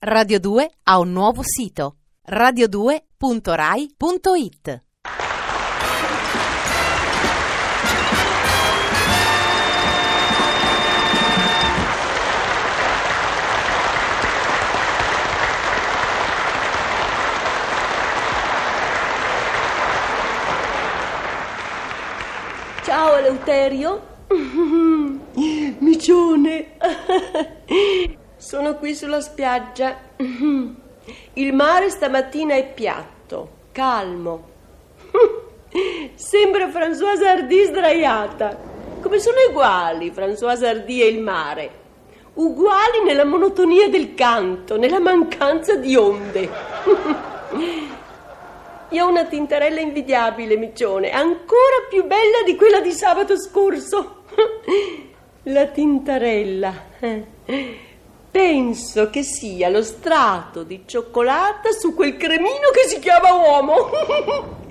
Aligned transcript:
Radio 0.00 0.38
2 0.38 0.70
ha 0.84 1.00
un 1.00 1.10
nuovo 1.10 1.42
sito 1.42 1.96
radio2.rai.it. 2.24 4.82
Ciao 22.84 23.16
Eleuterio. 23.16 24.00
Micione. 25.80 26.76
Sono 28.38 28.76
qui 28.76 28.94
sulla 28.94 29.20
spiaggia. 29.20 29.96
Il 31.34 31.52
mare 31.52 31.90
stamattina 31.90 32.54
è 32.54 32.72
piatto, 32.72 33.50
calmo. 33.72 34.48
Sembra 36.14 36.68
Françoise 36.68 37.26
Hardy 37.26 37.64
sdraiata. 37.64 38.56
Come 39.00 39.18
sono 39.18 39.38
uguali 39.48 40.12
Françoise 40.12 40.66
Hardy 40.66 41.02
e 41.02 41.06
il 41.08 41.20
mare. 41.20 41.70
Uguali 42.34 43.02
nella 43.04 43.24
monotonia 43.24 43.88
del 43.88 44.14
canto, 44.14 44.78
nella 44.78 45.00
mancanza 45.00 45.74
di 45.74 45.96
onde. 45.96 46.48
Io 48.90 49.04
ho 49.04 49.08
una 49.08 49.24
tintarella 49.24 49.80
invidiabile, 49.80 50.56
Miccione, 50.56 51.10
ancora 51.10 51.86
più 51.90 52.04
bella 52.04 52.42
di 52.46 52.54
quella 52.54 52.78
di 52.78 52.92
sabato 52.92 53.36
scorso. 53.36 54.22
La 55.42 55.66
tintarella. 55.66 56.86
Penso 58.38 59.10
che 59.10 59.24
sia 59.24 59.68
lo 59.68 59.82
strato 59.82 60.62
di 60.62 60.84
cioccolata 60.86 61.72
su 61.72 61.92
quel 61.92 62.16
cremino 62.16 62.70
che 62.72 62.86
si 62.86 63.00
chiama 63.00 63.34
uomo. 63.34 63.90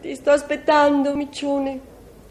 Ti 0.00 0.14
sto 0.14 0.30
aspettando, 0.30 1.16
Miccione, 1.16 1.80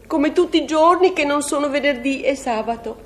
come 0.06 0.32
tutti 0.32 0.62
i 0.62 0.64
giorni 0.64 1.12
che 1.12 1.26
non 1.26 1.42
sono 1.42 1.68
venerdì 1.68 2.22
e 2.22 2.36
sabato. 2.36 2.96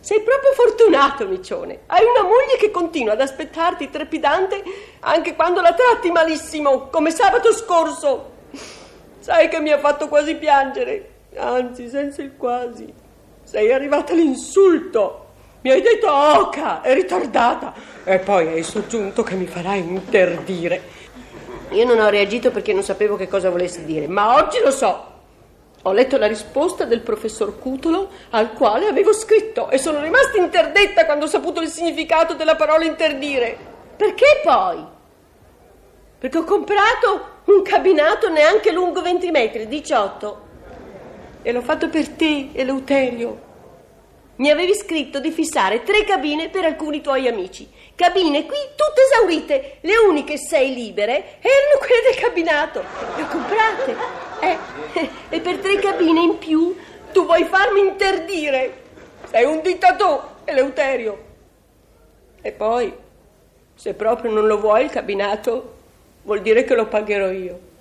Sei 0.00 0.20
proprio 0.20 0.52
fortunato, 0.52 1.26
Miccione. 1.26 1.80
Hai 1.86 2.04
una 2.04 2.28
moglie 2.28 2.58
che 2.58 2.70
continua 2.70 3.14
ad 3.14 3.22
aspettarti 3.22 3.88
trepidante 3.88 4.62
anche 5.00 5.34
quando 5.34 5.62
la 5.62 5.72
tratti 5.72 6.10
malissimo, 6.10 6.88
come 6.88 7.10
sabato 7.10 7.54
scorso. 7.54 8.32
Sai 9.18 9.48
che 9.48 9.60
mi 9.60 9.70
ha 9.70 9.78
fatto 9.78 10.08
quasi 10.08 10.34
piangere, 10.34 11.08
anzi, 11.36 11.88
senza 11.88 12.20
il 12.20 12.36
quasi. 12.36 12.92
Sei 13.44 13.72
arrivata 13.72 14.12
all'insulto. 14.12 15.23
Mi 15.64 15.70
hai 15.70 15.80
detto 15.80 16.12
oca 16.12 16.82
e 16.82 16.92
ritardata. 16.92 17.72
E 18.04 18.18
poi 18.18 18.48
hai 18.48 18.62
soggiunto 18.62 19.22
che 19.22 19.34
mi 19.34 19.46
farai 19.46 19.78
interdire. 19.78 20.82
Io 21.70 21.86
non 21.86 22.00
ho 22.00 22.10
reagito 22.10 22.50
perché 22.50 22.74
non 22.74 22.82
sapevo 22.82 23.16
che 23.16 23.28
cosa 23.28 23.48
volessi 23.48 23.86
dire, 23.86 24.06
ma 24.06 24.34
oggi 24.34 24.60
lo 24.62 24.70
so. 24.70 25.12
Ho 25.80 25.92
letto 25.92 26.18
la 26.18 26.26
risposta 26.26 26.84
del 26.84 27.00
professor 27.00 27.58
Cutolo 27.58 28.10
al 28.30 28.52
quale 28.52 28.88
avevo 28.88 29.14
scritto 29.14 29.70
e 29.70 29.78
sono 29.78 30.02
rimasta 30.02 30.36
interdetta 30.36 31.06
quando 31.06 31.24
ho 31.24 31.28
saputo 31.28 31.62
il 31.62 31.68
significato 31.68 32.34
della 32.34 32.56
parola 32.56 32.84
interdire. 32.84 33.56
Perché 33.96 34.42
poi? 34.44 34.84
Perché 36.18 36.36
ho 36.36 36.44
comprato 36.44 37.28
un 37.44 37.62
cabinato 37.62 38.28
neanche 38.28 38.70
lungo 38.70 39.00
20 39.00 39.30
metri, 39.30 39.66
18. 39.66 40.42
E 41.40 41.52
l'ho 41.52 41.62
fatto 41.62 41.88
per 41.88 42.10
te, 42.10 42.50
Eleuterio. 42.52 43.52
Mi 44.36 44.50
avevi 44.50 44.74
scritto 44.74 45.20
di 45.20 45.30
fissare 45.30 45.84
tre 45.84 46.04
cabine 46.04 46.48
per 46.48 46.64
alcuni 46.64 47.00
tuoi 47.00 47.28
amici. 47.28 47.70
Cabine 47.94 48.44
qui 48.46 48.56
tutte 48.74 49.02
esaurite. 49.08 49.76
Le 49.82 49.96
uniche 50.08 50.36
sei 50.36 50.74
libere 50.74 51.38
erano 51.40 51.78
quelle 51.78 52.02
del 52.10 52.20
cabinato. 52.20 52.82
Le 53.16 53.22
ho 53.22 53.26
comprate. 53.28 53.96
Eh, 54.40 55.08
e 55.28 55.40
per 55.40 55.58
tre 55.58 55.76
cabine 55.76 56.20
in 56.20 56.38
più 56.38 56.76
tu 57.12 57.24
vuoi 57.24 57.44
farmi 57.44 57.80
interdire. 57.80 58.82
Sei 59.30 59.44
un 59.44 59.60
dittatore, 59.62 60.22
Eleuterio. 60.46 61.24
E 62.42 62.50
poi, 62.50 62.92
se 63.76 63.94
proprio 63.94 64.32
non 64.32 64.48
lo 64.48 64.58
vuoi 64.58 64.84
il 64.84 64.90
cabinato, 64.90 65.74
vuol 66.22 66.42
dire 66.42 66.64
che 66.64 66.74
lo 66.74 66.86
pagherò 66.86 67.30
io 67.30 67.72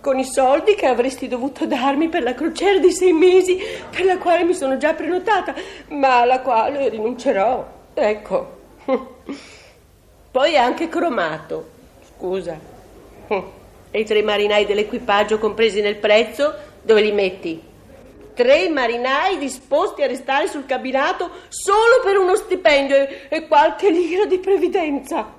con 0.00 0.18
i 0.18 0.24
soldi 0.24 0.74
che 0.74 0.86
avresti 0.86 1.28
dovuto 1.28 1.66
darmi 1.66 2.08
per 2.08 2.22
la 2.22 2.34
crociera 2.34 2.78
di 2.78 2.92
sei 2.92 3.12
mesi, 3.12 3.58
per 3.90 4.04
la 4.04 4.18
quale 4.18 4.44
mi 4.44 4.54
sono 4.54 4.76
già 4.76 4.94
prenotata, 4.94 5.54
ma 5.88 6.20
alla 6.20 6.40
quale 6.40 6.88
rinuncerò. 6.88 7.66
Ecco. 7.92 8.54
Poi 10.30 10.52
è 10.52 10.58
anche 10.58 10.88
cromato. 10.88 11.68
Scusa. 12.16 12.58
E 13.90 14.00
i 14.00 14.04
tre 14.04 14.22
marinai 14.22 14.66
dell'equipaggio 14.66 15.38
compresi 15.38 15.80
nel 15.80 15.96
prezzo, 15.96 16.54
dove 16.82 17.00
li 17.00 17.12
metti? 17.12 17.62
Tre 18.34 18.68
marinai 18.68 19.38
disposti 19.38 20.02
a 20.02 20.06
restare 20.06 20.46
sul 20.46 20.66
cabinato 20.66 21.30
solo 21.48 22.02
per 22.04 22.18
uno 22.18 22.36
stipendio 22.36 23.08
e, 23.28 23.46
qualche 23.48 23.90
lira 23.90 24.26
di 24.26 24.38
previdenza. 24.38 25.32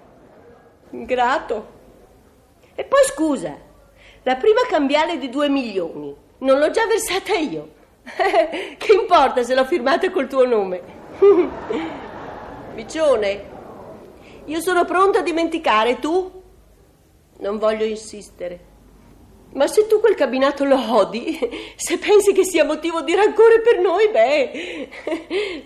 Ingrato. 0.89 1.75
E 2.73 2.83
poi 2.83 3.03
scusa, 3.05 3.55
la 4.27 4.35
prima 4.35 4.59
cambiale 4.67 5.17
di 5.17 5.29
due 5.29 5.47
milioni. 5.47 6.13
Non 6.39 6.59
l'ho 6.59 6.69
già 6.69 6.85
versata 6.85 7.33
io. 7.35 7.75
che 8.77 8.93
importa 8.93 9.41
se 9.41 9.55
l'ho 9.55 9.63
firmata 9.63 10.11
col 10.11 10.27
tuo 10.27 10.45
nome? 10.45 10.81
Miccione, 12.75 13.43
io 14.43 14.59
sono 14.59 14.83
pronta 14.83 15.19
a 15.19 15.21
dimenticare, 15.21 15.99
tu? 15.99 16.29
Non 17.37 17.57
voglio 17.57 17.85
insistere. 17.85 18.59
Ma 19.53 19.65
se 19.67 19.87
tu 19.87 20.01
quel 20.01 20.15
cabinato 20.15 20.65
lo 20.65 20.77
odi, 20.93 21.39
se 21.77 21.97
pensi 21.97 22.33
che 22.33 22.43
sia 22.43 22.65
motivo 22.65 23.03
di 23.03 23.15
rancore 23.15 23.61
per 23.61 23.79
noi, 23.79 24.09
beh, 24.09 24.89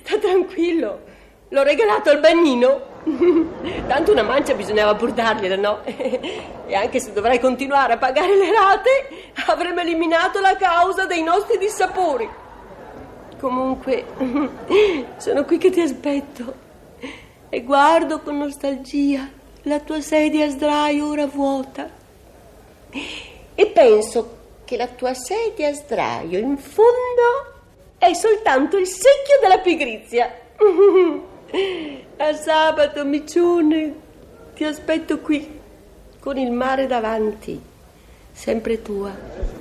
sta 0.04 0.20
tranquillo. 0.20 1.02
L'ho 1.50 1.64
regalato 1.64 2.12
al 2.12 2.20
bagnino. 2.20 2.90
Tanto 3.88 4.12
una 4.12 4.24
mancia 4.24 4.54
bisognava 4.54 4.96
pur 4.96 5.12
dargliela, 5.12 5.56
no? 5.56 5.80
E 6.72 6.76
anche 6.76 7.02
se 7.02 7.12
dovrai 7.12 7.38
continuare 7.38 7.94
a 7.94 7.98
pagare 7.98 8.34
le 8.38 8.50
rate, 8.50 9.34
avremo 9.48 9.82
eliminato 9.82 10.40
la 10.40 10.56
causa 10.56 11.06
dei 11.06 11.22
nostri 11.22 11.58
dissapori. 11.58 12.30
Comunque, 13.40 14.06
sono 15.18 15.44
qui 15.44 15.58
che 15.58 15.70
ti 15.70 15.82
aspetto 15.82 16.54
e 17.50 17.62
guardo 17.64 18.20
con 18.20 18.38
nostalgia 18.38 19.28
la 19.64 19.80
tua 19.80 20.00
sedia 20.00 20.46
a 20.46 20.50
sdraio 20.50 21.10
ora 21.10 21.26
vuota. 21.26 21.90
E 23.54 23.66
penso 23.68 24.38
che 24.64 24.78
la 24.78 24.88
tua 24.88 25.14
sedia 25.14 25.68
a 25.68 25.74
sdraio, 25.74 26.40
in 26.40 26.58
fondo, 26.58 27.60
è 27.98 28.14
soltanto 28.14 28.78
il 28.78 28.88
secchio 28.88 29.40
della 29.42 29.60
pigrizia. 29.60 30.34
A 32.18 32.34
sabato, 32.34 33.04
micione, 33.04 33.94
ti 34.56 34.64
aspetto 34.64 35.20
qui, 35.20 35.60
con 36.20 36.38
il 36.38 36.52
mare 36.52 36.88
davanti, 36.88 37.60
sempre 38.32 38.82
tua. 38.82 39.61